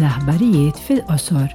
l-aħbarijiet 0.00 0.78
fil-qosor. 0.86 1.50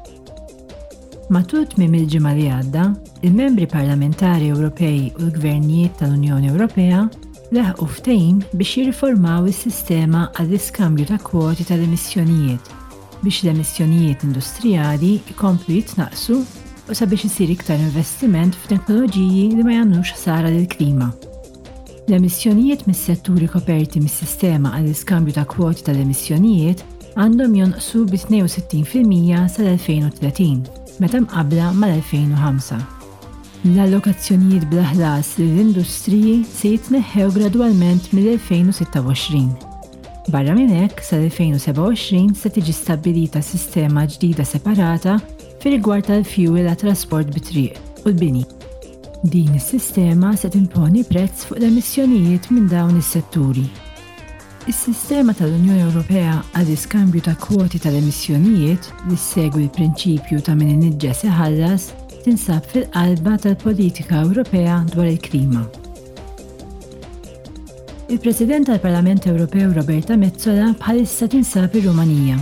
Matul 1.34 1.64
tmiem 1.72 1.96
il-ġimgħa 2.00 2.34
li 2.38 2.44
għadda, 2.56 2.82
il-membri 3.26 3.68
parlamentari 3.72 4.52
Ewropej 4.54 5.00
u 5.18 5.24
l-gvernijiet 5.30 5.96
tal-Unjoni 6.04 6.52
Ewropea 6.54 7.00
leħqu 7.56 7.88
ftehim 7.98 8.42
biex 8.58 8.76
jirriformaw 8.78 9.50
is-sistema 9.50 10.28
għall-iskambju 10.36 11.08
ta' 11.10 11.20
kwoti 11.26 11.66
tal-emissjonijiet 11.70 12.72
biex 13.26 13.42
l-emissjonijiet 13.46 14.26
industrijali 14.30 15.16
jkomplu 15.32 15.80
jitnaqsu 15.80 16.40
u 16.86 16.94
sabiex 16.98 17.26
isir 17.32 17.50
iktar 17.56 17.80
investiment 17.82 18.58
f'teknoloġiji 18.66 19.48
li 19.58 19.64
ma 19.66 19.74
jannux 19.80 20.14
sara 20.22 20.52
lill-klima. 20.54 21.10
L-emissjonijiet 22.08 22.84
mis-setturi 22.86 23.48
koperti 23.50 23.98
mis-sistema 24.00 24.76
għall 24.78 24.92
iskambju 24.94 25.34
ta' 25.34 25.46
kwoti 25.50 25.86
tal-emissjonijiet 25.88 26.84
għandhom 27.18 27.54
jonqsu 27.58 28.04
bi 28.12 28.20
62% 28.22 29.48
sal-2030, 29.56 30.68
meta 31.02 31.22
mqabla 31.24 31.72
mal-2005. 31.82 32.78
L-allokazzjonijiet 33.72 34.68
bl-ħlas 34.70 35.32
lill-industriji 35.42 36.36
se 36.46 36.76
jitneħħew 36.76 37.30
gradwalment 37.40 38.12
mill-2026. 38.14 39.48
Barra 40.30 40.54
minn 40.58 40.76
hekk 40.78 41.02
sal-2027 41.08 42.38
se 42.38 42.52
tiġi 42.54 42.74
stabbilita 42.84 43.42
sistema 43.46 44.06
ġdida 44.10 44.46
separata 44.46 45.18
fir 45.64 45.74
rigward 45.80 46.06
tal-fuel 46.12 46.70
għat 46.70 46.86
trasport 46.86 47.34
bit-triq 47.34 47.82
u 48.06 48.12
l-bini 48.12 48.46
Din 49.30 49.54
is-sistema 49.56 50.36
se 50.36 50.48
timponi 50.54 51.00
prezz 51.04 51.46
fuq 51.48 51.58
l-emissjonijiet 51.58 52.50
minn 52.52 52.68
dawn 52.70 52.98
is-setturi. 53.00 53.64
Is-sistema 54.72 55.34
tal-Unjoni 55.40 55.82
Ewropea 55.88 56.36
għad 56.54 56.70
iskambju 56.76 57.24
ta' 57.26 57.34
kwoti 57.48 57.82
tal-emissjonijiet 57.82 58.92
li 59.10 59.18
segwi 59.24 59.66
l-prinċipju 59.66 60.44
ta' 60.46 60.54
min 60.60 60.76
inniġġa 60.76 61.16
seħallas 61.24 61.88
tinsab 62.26 62.70
fil-qalba 62.70 63.40
tal-politika 63.46 64.22
Ewropea 64.28 64.80
dwar 64.94 65.10
il-klima. 65.10 65.64
Il-President 68.14 68.70
tal-Parlament 68.70 69.26
Ewropew 69.34 69.72
Roberta 69.74 70.20
Mezzola 70.22 70.76
bħalissa 70.84 71.32
tinsab 71.34 71.74
ir-Rumanija 71.82 72.38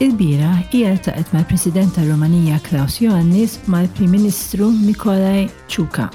Il-bira 0.00 0.54
hija 0.72 0.94
taqet 0.96 1.30
mal-President 1.34 1.94
ta' 1.94 2.02
rumanija 2.04 2.58
Klaus 2.68 2.96
Johannis 3.02 3.58
mal-Prim 3.68 4.08
Ministru 4.10 4.70
Nikolaj 4.86 5.42
Ċuka. 5.68 6.06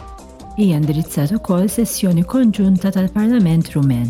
Hija 0.57 0.79
indirizzat 0.81 1.35
ukoll 1.37 1.67
sessjoni 1.69 2.23
konġunta 2.25 2.89
tal-Parlament 2.95 3.69
Rumen. 3.75 4.09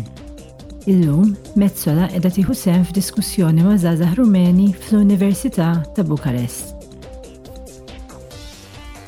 Illum, 0.88 1.34
Mezzola 1.60 2.08
edha 2.16 2.30
tieħu 2.32 2.56
sehem 2.56 2.86
f'diskussjoni 2.88 3.66
ma' 3.68 3.76
żgħażagħ 3.82 4.16
Rumeni 4.22 4.70
fl-Università 4.86 5.68
ta' 5.92 6.06
Bukarest. 6.08 6.72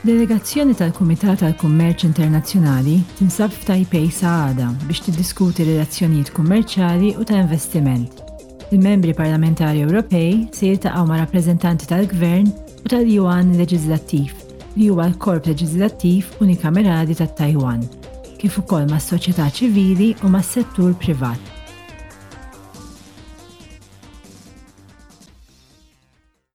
Delegazzjoni 0.04 0.76
tal-Kumitat 0.82 1.46
tal-Kummerċ 1.46 2.10
Internazzjonali 2.12 3.00
tinsab 3.22 3.56
f'Tajpej 3.56 4.10
sa' 4.20 4.36
għada 4.50 4.68
biex 4.84 5.06
tiddiskuti 5.08 5.64
relazzjonijiet 5.72 6.36
kummerċali 6.36 7.16
u 7.16 7.24
ta' 7.24 7.40
investiment. 7.40 8.27
Il-membri 8.70 9.14
parlamentari 9.16 9.80
Ewropej 9.86 10.34
se 10.52 10.68
jiltaqgħu 10.68 11.04
ma' 11.08 11.20
rappreżentanti 11.22 11.88
tal-Gvern 11.88 12.50
u 12.84 12.90
tal-Yuan 12.92 13.54
Leġislattiv 13.56 14.34
li 14.76 14.90
huwa 14.92 15.06
l-korp 15.08 15.48
leġislattiv 15.48 16.34
unikamerali 16.44 17.16
tat-Taiwan, 17.16 17.80
kif 18.38 18.60
ukoll 18.60 18.90
mas-soċjetà 18.92 19.48
ċivili 19.60 20.12
u 20.28 20.34
mas-settur 20.34 20.92
privat. 21.00 21.56